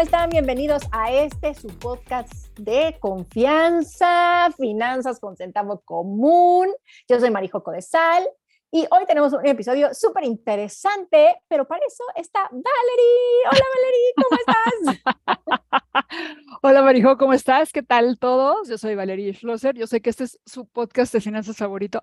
[0.00, 0.30] ¿cómo están?
[0.30, 6.68] Bienvenidos a este su podcast de confianza, finanzas con centavo común.
[7.06, 8.26] Yo soy Marijo Codesal
[8.72, 13.42] y hoy tenemos un episodio súper interesante, pero para eso está Valerie.
[13.50, 16.00] Hola Valerie, ¿cómo estás?
[16.62, 17.72] Hola Marijo, ¿cómo estás?
[17.72, 18.68] ¿Qué tal todos?
[18.68, 19.74] Yo soy Valerie Schlosser.
[19.74, 22.00] Yo sé que este es su podcast de finanzas favorito,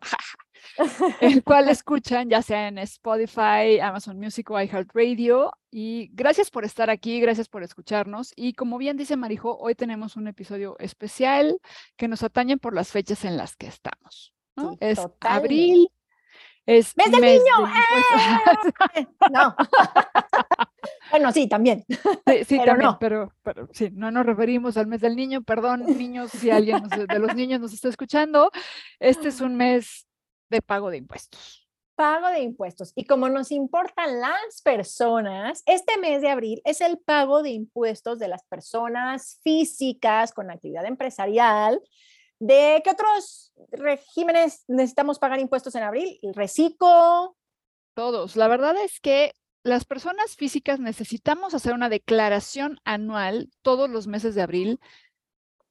[1.21, 5.53] el cual escuchan ya sea en Spotify, Amazon Music o iHeartRadio.
[5.71, 8.33] Y gracias por estar aquí, gracias por escucharnos.
[8.35, 11.61] Y como bien dice Marijo, hoy tenemos un episodio especial
[11.95, 14.33] que nos atañe por las fechas en las que estamos.
[14.81, 15.89] es abril
[16.67, 17.67] es ¡Mes del niño!
[18.93, 19.07] ¡Eh!
[19.31, 19.55] no.
[21.11, 21.85] bueno, sí, también.
[21.87, 22.99] Sí, sí pero también, no.
[22.99, 25.41] pero, pero sí, no nos referimos al mes del niño.
[25.43, 28.51] Perdón, niños, si alguien de los niños nos está escuchando.
[28.99, 30.07] Este es un mes
[30.49, 31.65] de pago de impuestos.
[31.95, 32.91] Pago de impuestos.
[32.95, 38.19] Y como nos importan las personas, este mes de abril es el pago de impuestos
[38.19, 41.81] de las personas físicas con actividad empresarial
[42.39, 46.19] ¿De qué otros regímenes necesitamos pagar impuestos en abril?
[46.21, 47.35] ¿El reciclo?
[47.95, 48.35] Todos.
[48.35, 54.35] La verdad es que las personas físicas necesitamos hacer una declaración anual todos los meses
[54.35, 54.79] de abril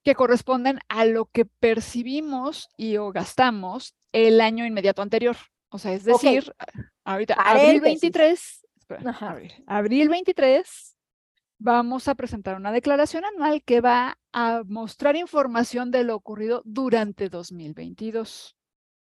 [0.03, 5.37] que corresponden a lo que percibimos y o gastamos el año inmediato anterior.
[5.69, 6.55] O sea, es decir,
[7.05, 8.66] ahorita, abril 23,
[9.66, 10.97] abril 23
[11.59, 17.31] vamos a presentar una declaración anual que va a mostrar información de lo ocurrido durante
[17.31, 18.55] 2022.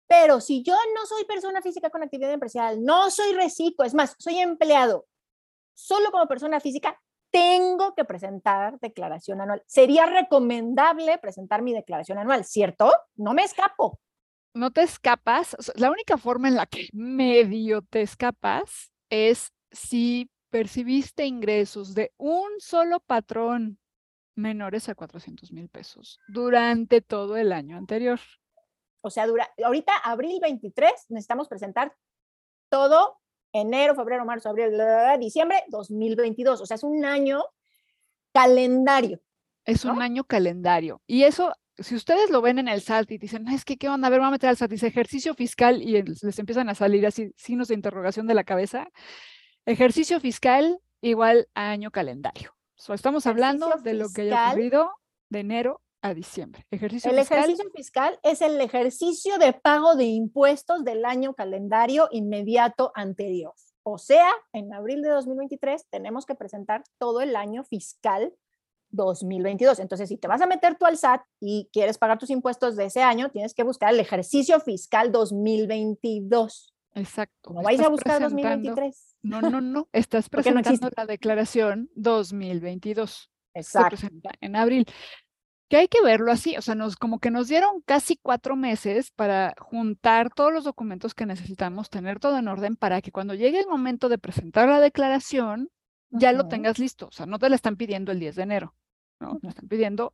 [0.07, 4.15] Pero si yo no soy persona física con actividad empresarial, no soy reciclo, es más,
[4.17, 5.05] soy empleado,
[5.75, 6.99] solo como persona física,
[7.29, 9.61] tengo que presentar declaración anual.
[9.67, 12.91] Sería recomendable presentar mi declaración anual, ¿cierto?
[13.13, 13.99] No me escapo.
[14.55, 15.55] No te escapas.
[15.75, 22.49] La única forma en la que medio te escapas es si percibiste ingresos de un
[22.57, 23.77] solo patrón
[24.35, 28.19] menores a 400 mil pesos durante todo el año anterior.
[29.01, 31.95] O sea, dura, ahorita abril 23 necesitamos presentar
[32.69, 33.19] todo
[33.51, 34.71] enero, febrero, marzo, abril,
[35.19, 36.61] diciembre 2022.
[36.61, 37.43] O sea, es un año
[38.33, 39.21] calendario.
[39.65, 41.01] Es un año calendario.
[41.05, 44.07] Y eso, si ustedes lo ven en el SAT y dicen, es que, ¿qué onda?
[44.07, 47.05] A ver, vamos a meter al SAT, dice ejercicio fiscal y les empiezan a salir
[47.05, 48.89] así signos de interrogación de la cabeza.
[49.65, 52.55] Ejercicio fiscal igual a año calendario.
[52.89, 54.91] Estamos hablando de lo que haya ocurrido
[55.29, 56.65] de enero a diciembre.
[56.71, 62.91] Ejercicio el ejercicio fiscal es el ejercicio de pago de impuestos del año calendario inmediato
[62.95, 63.53] anterior.
[63.83, 68.33] O sea, en abril de 2023 tenemos que presentar todo el año fiscal
[68.89, 69.79] 2022.
[69.79, 72.85] Entonces, si te vas a meter tú al SAT y quieres pagar tus impuestos de
[72.85, 76.73] ese año, tienes que buscar el ejercicio fiscal 2022.
[76.93, 77.53] Exacto.
[77.53, 79.17] No vais a buscar 2023.
[79.23, 79.87] No, no, no.
[79.93, 83.31] Estás presentando la declaración 2022.
[83.53, 83.97] Exacto.
[83.97, 84.85] Se presenta en abril.
[85.69, 89.09] Que hay que verlo así, o sea, nos, como que nos dieron casi cuatro meses
[89.11, 93.61] para juntar todos los documentos que necesitamos, tener todo en orden para que cuando llegue
[93.61, 95.69] el momento de presentar la declaración,
[96.09, 97.07] ya lo tengas listo.
[97.07, 98.75] O sea, no te la están pidiendo el 10 de enero,
[99.21, 99.39] ¿no?
[99.41, 100.13] Lo están pidiendo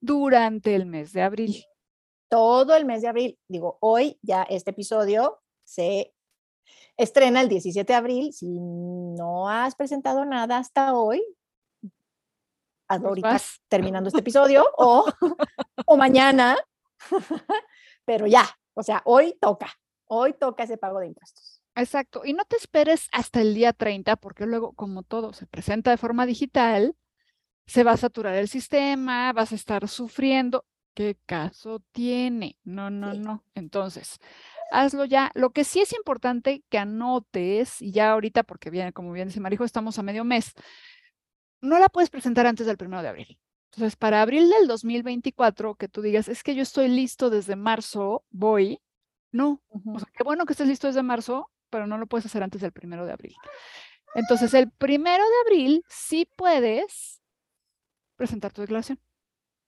[0.00, 1.64] durante el mes de abril.
[2.28, 3.38] Todo el mes de abril.
[3.48, 6.12] Digo, hoy ya este episodio se
[6.96, 8.32] estrena el 17 de abril.
[8.32, 11.22] Si no has presentado nada hasta hoy,
[12.88, 15.06] pues ahorita terminando este episodio o,
[15.86, 16.56] o mañana,
[18.04, 18.44] pero ya,
[18.74, 19.72] o sea, hoy toca,
[20.06, 21.62] hoy toca ese pago de impuestos.
[21.76, 25.92] Exacto, y no te esperes hasta el día 30 porque luego, como todo se presenta
[25.92, 26.96] de forma digital,
[27.66, 30.66] se va a saturar el sistema, vas a estar sufriendo.
[30.94, 32.58] ¿Qué caso tiene?
[32.64, 33.44] No, no, no.
[33.54, 34.18] Entonces,
[34.70, 35.30] hazlo ya.
[35.34, 39.40] Lo que sí es importante que anotes, y ya ahorita, porque viene, como bien dice
[39.40, 40.52] Marijo, estamos a medio mes,
[41.60, 43.38] no la puedes presentar antes del primero de abril.
[43.72, 48.24] Entonces, para abril del 2024, que tú digas, es que yo estoy listo desde marzo,
[48.30, 48.80] voy.
[49.32, 52.42] No, o sea, qué bueno que estés listo desde marzo, pero no lo puedes hacer
[52.42, 53.36] antes del primero de abril.
[54.14, 57.22] Entonces, el primero de abril sí puedes
[58.16, 58.98] presentar tu declaración.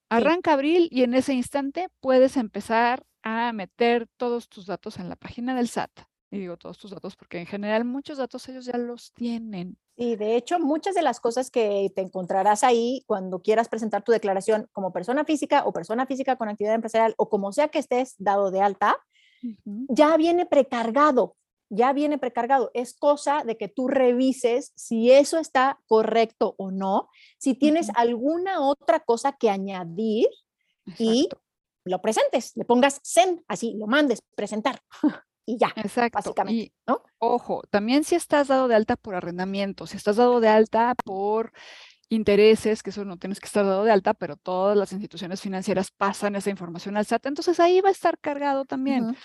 [0.09, 5.17] Arranca abril y en ese instante puedes empezar a meter todos tus datos en la
[5.17, 5.91] página del SAT.
[6.31, 9.77] Y digo todos tus datos porque en general muchos datos ellos ya los tienen.
[9.97, 14.13] Y de hecho, muchas de las cosas que te encontrarás ahí cuando quieras presentar tu
[14.13, 18.15] declaración como persona física o persona física con actividad empresarial o como sea que estés
[18.19, 18.97] dado de alta,
[19.89, 21.37] ya viene precargado,
[21.69, 22.71] ya viene precargado.
[22.73, 27.09] Es cosa de que tú revises si eso está correcto o no,
[27.39, 30.29] si tienes alguna otra cosa que añadir
[30.99, 31.29] y
[31.85, 34.81] lo presentes, le pongas send, así lo mandes, presentar.
[35.47, 36.19] y ya, Exacto.
[36.19, 37.03] básicamente, ¿no?
[37.19, 41.53] Ojo, también si estás dado de alta por arrendamiento, si estás dado de alta por
[42.09, 45.91] intereses, que eso no tienes que estar dado de alta, pero todas las instituciones financieras
[45.91, 49.17] pasan esa información al SAT, entonces ahí va a estar cargado también.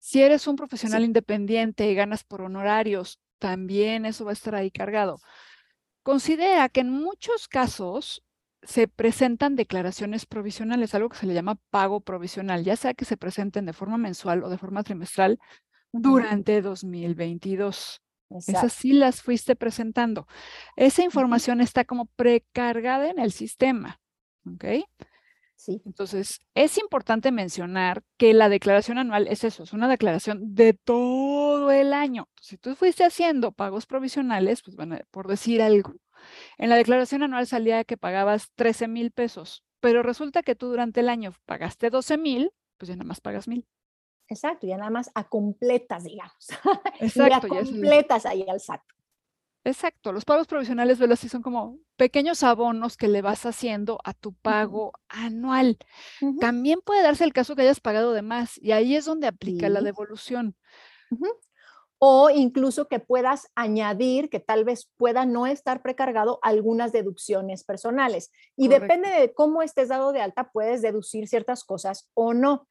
[0.00, 4.70] Si eres un profesional independiente y ganas por honorarios, también eso va a estar ahí
[4.70, 5.20] cargado.
[6.02, 8.22] Considera que en muchos casos
[8.64, 13.16] se presentan declaraciones provisionales, algo que se le llama pago provisional, ya sea que se
[13.16, 15.38] presenten de forma mensual o de forma trimestral
[15.92, 18.00] durante 2022.
[18.46, 20.26] Esas sí las fuiste presentando.
[20.76, 24.00] Esa información está como precargada en el sistema.
[24.46, 24.64] ¿Ok?
[25.56, 25.80] Sí.
[25.86, 31.70] Entonces, es importante mencionar que la declaración anual es eso, es una declaración de todo
[31.70, 32.28] el año.
[32.40, 35.94] Si tú fuiste haciendo pagos provisionales, pues bueno, por decir algo,
[36.58, 41.00] en la declaración anual salía que pagabas 13 mil pesos, pero resulta que tú durante
[41.00, 43.66] el año pagaste 12 mil, pues ya nada más pagas mil.
[44.28, 46.48] Exacto, ya nada más a completas, digamos.
[47.00, 47.48] Exacto.
[47.48, 48.80] ya completas ahí al SAT.
[49.66, 54.12] Exacto, los pagos provisionales, velo así, son como pequeños abonos que le vas haciendo a
[54.12, 55.78] tu pago anual.
[56.38, 59.70] También puede darse el caso que hayas pagado de más y ahí es donde aplica
[59.70, 60.54] la devolución
[62.06, 68.30] o incluso que puedas añadir, que tal vez pueda no estar precargado algunas deducciones personales.
[68.58, 72.68] Y depende de cómo estés dado de alta, puedes deducir ciertas cosas o no.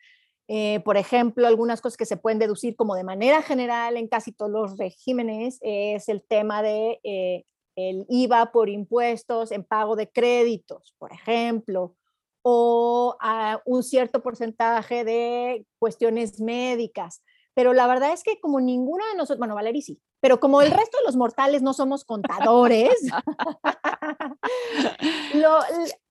[0.48, 4.34] Eh, por ejemplo, algunas cosas que se pueden deducir como de manera general en casi
[4.34, 7.44] todos los regímenes es el tema de eh,
[7.76, 11.96] el IVA por impuestos en pago de créditos, por ejemplo,
[12.44, 19.06] o a un cierto porcentaje de cuestiones médicas pero la verdad es que como ninguno
[19.08, 22.96] de nosotros, bueno, Valerie sí, pero como el resto de los mortales no somos contadores,
[25.34, 25.60] lo,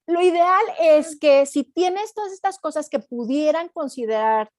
[0.06, 4.50] lo, ideal es que si tienes todas estas cosas que pudieran considerar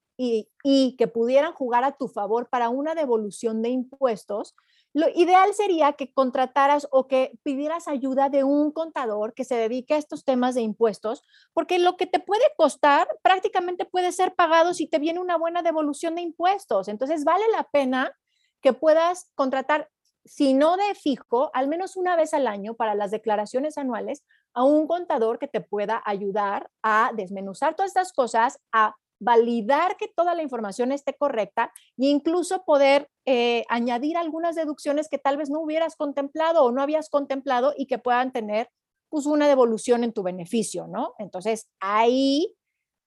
[0.64, 4.56] y, que pudieran jugar a tu favor para una devolución de impuestos,
[4.94, 9.96] lo ideal sería que contrataras o que pidieras ayuda de un contador que se dedique
[9.96, 11.24] a estos temas de impuestos,
[11.54, 15.64] porque lo que te puede costar prácticamente puede ser pagado si te viene una buena
[15.64, 16.88] devolución de impuestos.
[16.88, 18.16] Entonces, vale la pena
[18.62, 19.90] que puedas contratar,
[20.26, 24.24] si no de fijo, al menos una vez al año para las declaraciones anuales,
[24.54, 30.08] a un contador que te pueda ayudar a desmenuzar todas estas cosas, a validar que
[30.08, 35.50] toda la información esté correcta e incluso poder eh, añadir algunas deducciones que tal vez
[35.50, 38.70] no hubieras contemplado o no habías contemplado y que puedan tener
[39.10, 41.14] pues una devolución en tu beneficio, ¿no?
[41.20, 42.56] Entonces ahí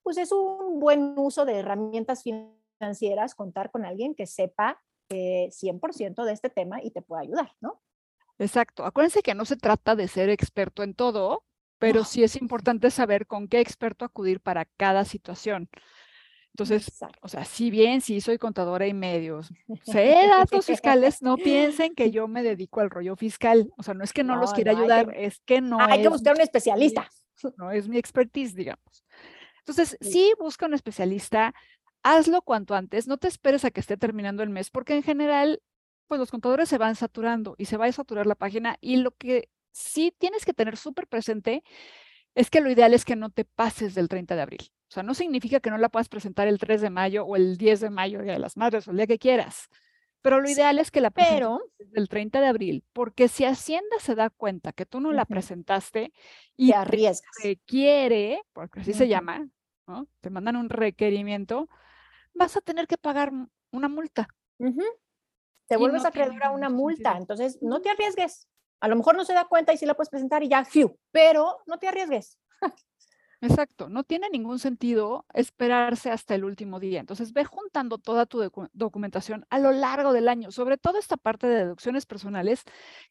[0.03, 6.25] pues es un buen uso de herramientas financieras contar con alguien que sepa 100% eh,
[6.25, 7.81] de este tema y te pueda ayudar, ¿no?
[8.39, 8.85] Exacto.
[8.85, 11.43] Acuérdense que no se trata de ser experto en todo,
[11.79, 15.69] pero sí es importante saber con qué experto acudir para cada situación.
[16.57, 21.93] Entonces, o sea, si bien sí soy contadora y medios, sé datos fiscales, no piensen
[21.93, 23.71] que yo me dedico al rollo fiscal.
[23.77, 26.33] O sea, no es que no, los quiera ayudar, es que no Hay que buscar
[26.33, 27.07] un especialista.
[27.57, 29.05] No es mi expertise, digamos.
[29.59, 30.33] Entonces, sí.
[30.39, 31.53] busca un especialista,
[32.01, 35.61] hazlo cuanto antes, no te esperes a que esté terminando el mes, porque en general,
[36.07, 39.11] pues los contadores se van saturando y se va a saturar la página y lo
[39.11, 41.63] que sí tienes que tener súper presente
[42.33, 44.71] es que lo ideal es que no te pases del 30 de abril.
[44.89, 47.57] O sea, no significa que no la puedas presentar el 3 de mayo o el
[47.57, 49.69] 10 de mayo, Día de las Madres, o el día que quieras.
[50.21, 51.59] Pero lo ideal es que la presentes
[51.93, 56.11] el 30 de abril, porque si Hacienda se da cuenta que tú no la presentaste
[56.55, 57.31] y te arriesgas.
[57.43, 59.47] requiere, porque así se llama,
[59.87, 60.07] ¿no?
[60.21, 61.69] Te mandan un requerimiento,
[62.33, 63.31] vas a tener que pagar
[63.71, 64.27] una multa.
[65.67, 68.47] Te vuelves a acreedor a una multa, entonces no te arriesgues.
[68.79, 70.97] A lo mejor no se da cuenta y sí la puedes presentar y ya, fiu,
[71.11, 72.37] pero no te arriesgues.
[73.39, 76.99] Exacto, no tiene ningún sentido esperarse hasta el último día.
[76.99, 81.45] Entonces, ve juntando toda tu documentación a lo largo del año, sobre todo esta parte
[81.45, 82.63] de deducciones personales,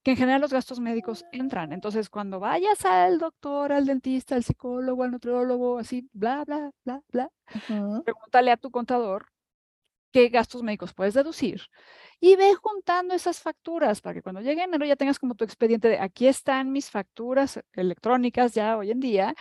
[0.02, 1.72] que en general los gastos médicos entran.
[1.72, 7.02] Entonces, cuando vayas al doctor, al dentista, al psicólogo, al nutriólogo, así, bla, bla, bla,
[7.12, 7.30] bla,
[8.04, 9.26] pregúntale a tu contador
[10.12, 11.62] qué gastos médicos puedes deducir
[12.20, 15.88] y ve juntando esas facturas para que cuando llegue enero ya tengas como tu expediente
[15.88, 19.34] de aquí están mis facturas electrónicas ya hoy en día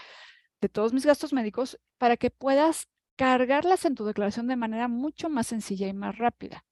[0.61, 5.29] de todos mis gastos médicos para que puedas cargarlas en tu declaración de manera mucho
[5.29, 6.65] más sencilla y más rápida.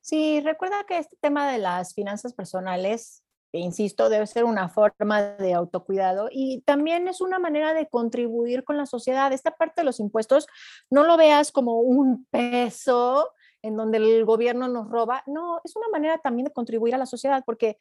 [0.00, 5.54] Sí, recuerda que este tema de las finanzas personales, insisto, debe ser una forma de
[5.54, 9.32] autocuidado y también es una manera de contribuir con la sociedad.
[9.32, 10.46] Esta parte de los impuestos,
[10.90, 13.30] no lo veas como un peso
[13.62, 17.06] en donde el gobierno nos roba, no, es una manera también de contribuir a la
[17.06, 17.78] sociedad porque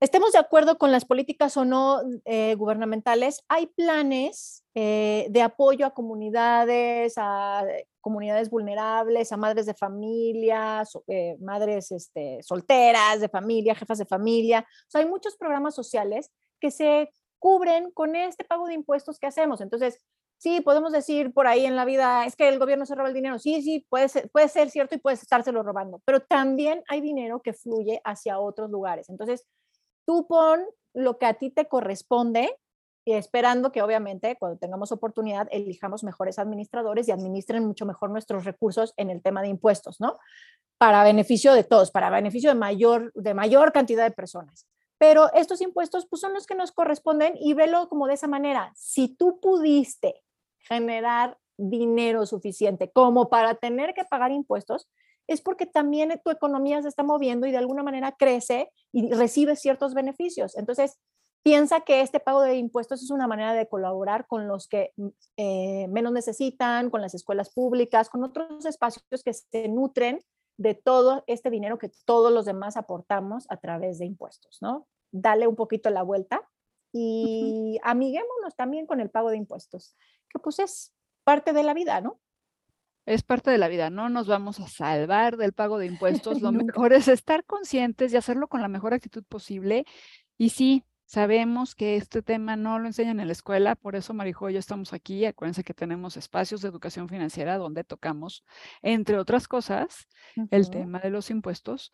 [0.00, 5.86] estemos de acuerdo con las políticas o no eh, gubernamentales, hay planes eh, de apoyo
[5.86, 7.64] a comunidades, a
[8.00, 14.66] comunidades vulnerables, a madres de familia, eh, madres este, solteras de familia, jefas de familia.
[14.92, 19.60] Hay muchos programas sociales que se cubren con este pago de impuestos que hacemos.
[19.60, 19.98] Entonces,
[20.38, 23.14] sí, podemos decir por ahí en la vida, es que el gobierno se roba el
[23.14, 23.38] dinero.
[23.38, 27.40] Sí, sí, puede ser, puede ser cierto y puedes estárselo robando, pero también hay dinero
[27.40, 29.08] que fluye hacia otros lugares.
[29.08, 29.46] Entonces,
[30.04, 32.58] tú pon lo que a ti te corresponde
[33.04, 38.44] y esperando que obviamente cuando tengamos oportunidad elijamos mejores administradores y administren mucho mejor nuestros
[38.44, 40.16] recursos en el tema de impuestos, ¿no?
[40.78, 44.66] Para beneficio de todos, para beneficio de mayor, de mayor cantidad de personas.
[44.96, 48.72] Pero estos impuestos pues, son los que nos corresponden y velo como de esa manera.
[48.74, 50.22] Si tú pudiste
[50.60, 54.88] generar dinero suficiente como para tener que pagar impuestos,
[55.26, 59.60] es porque también tu economía se está moviendo y de alguna manera crece y recibes
[59.60, 60.56] ciertos beneficios.
[60.56, 60.98] Entonces,
[61.42, 65.08] piensa que este pago de impuestos es una manera de colaborar con los que mm,
[65.36, 70.20] eh, menos necesitan, con las escuelas públicas, con otros espacios que se nutren
[70.56, 74.86] de todo este dinero que todos los demás aportamos a través de impuestos, ¿no?
[75.12, 76.48] Dale un poquito la vuelta
[76.92, 79.96] y amiguémonos también con el pago de impuestos,
[80.30, 82.20] que pues es parte de la vida, ¿no?
[83.06, 86.52] Es parte de la vida, no nos vamos a salvar del pago de impuestos, lo
[86.52, 89.84] mejor es estar conscientes y hacerlo con la mejor actitud posible.
[90.38, 94.48] Y sí, sabemos que este tema no lo enseñan en la escuela, por eso Marijo
[94.48, 95.24] y yo estamos aquí.
[95.26, 98.44] Acuérdense que tenemos espacios de educación financiera donde tocamos,
[98.82, 100.08] entre otras cosas,
[100.50, 101.92] el tema de los impuestos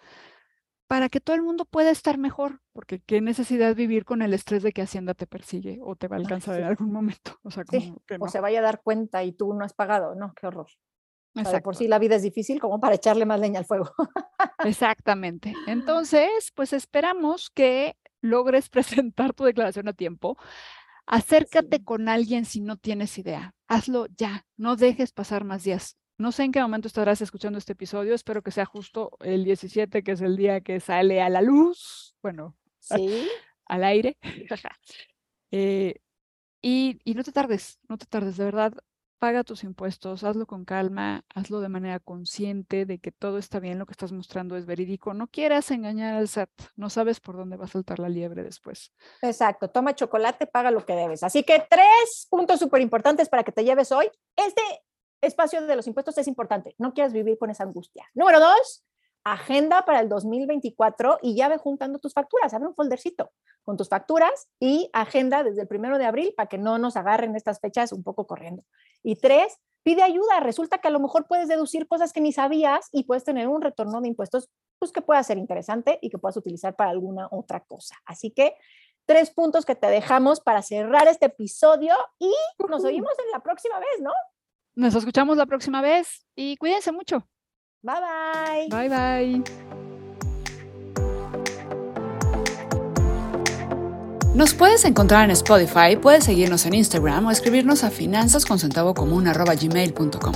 [0.86, 4.64] para que todo el mundo pueda estar mejor, porque qué necesidad vivir con el estrés
[4.64, 7.38] de que Hacienda te persigue o te va a alcanzar en algún momento.
[7.44, 10.32] O sea, como o se vaya a dar cuenta y tú no has pagado, ¿no?
[10.34, 10.66] Qué horror
[11.62, 13.90] por sí la vida es difícil como para echarle más leña al fuego.
[14.64, 15.54] Exactamente.
[15.66, 20.37] Entonces, pues esperamos que logres presentar tu declaración a tiempo.
[21.06, 23.54] Acércate con alguien si no tienes idea.
[23.66, 24.46] Hazlo ya.
[24.56, 25.96] No dejes pasar más días.
[26.18, 28.14] No sé en qué momento estarás escuchando este episodio.
[28.14, 32.14] Espero que sea justo el 17, que es el día que sale a la luz.
[32.22, 33.26] Bueno, ¿Sí?
[33.66, 34.18] al aire.
[35.50, 35.94] Eh,
[36.62, 38.75] y, y no te tardes, no te tardes, de verdad
[39.20, 43.78] paga tus impuestos, hazlo con calma, hazlo de manera consciente de que todo está bien,
[43.78, 45.12] lo que estás mostrando es verídico.
[45.12, 48.92] No quieras engañar al SAT, no sabes por dónde va a saltar la liebre después.
[49.20, 51.22] Exacto, toma chocolate, paga lo que debes.
[51.22, 54.10] Así que tres puntos súper importantes para que te lleves hoy.
[54.34, 54.62] Este
[55.20, 58.06] espacio de los impuestos es importante, no quieras vivir con esa angustia.
[58.14, 58.84] Número dos,
[59.24, 63.88] agenda para el 2024 y ya ve juntando tus facturas, abre un foldercito con tus
[63.88, 67.92] facturas y agenda desde el primero de abril para que no nos agarren estas fechas
[67.92, 68.64] un poco corriendo.
[69.10, 70.38] Y tres, pide ayuda.
[70.38, 73.60] Resulta que a lo mejor puedes deducir cosas que ni sabías y puedes tener un
[73.60, 74.48] retorno de impuestos
[74.78, 77.96] pues, que pueda ser interesante y que puedas utilizar para alguna otra cosa.
[78.04, 78.54] Así que
[79.06, 82.32] tres puntos que te dejamos para cerrar este episodio y
[82.68, 84.12] nos oímos en la próxima vez, ¿no?
[84.76, 87.26] Nos escuchamos la próxima vez y cuídense mucho.
[87.82, 88.88] Bye bye.
[88.88, 89.89] Bye bye.
[94.34, 100.32] Nos puedes encontrar en Spotify, puedes seguirnos en Instagram o escribirnos a finanzasconcentavocomún.com.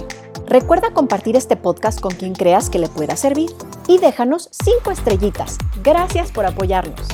[0.49, 3.51] Recuerda compartir este podcast con quien creas que le pueda servir
[3.87, 5.59] y déjanos cinco estrellitas.
[5.85, 7.07] Gracias por apoyarnos.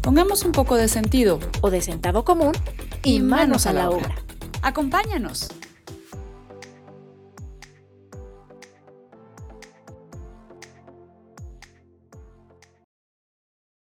[0.00, 2.52] Pongamos un poco de sentido o de centavo común
[3.02, 4.14] y, manos, a la obra.
[4.62, 5.48] Acompáñanos.